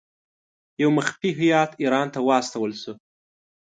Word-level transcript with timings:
یو 0.81 0.89
مخفي 0.97 1.29
هیات 1.39 1.71
ایران 1.81 2.07
ته 2.13 2.19
واستاوه 2.29 2.69
شو. 2.81 2.93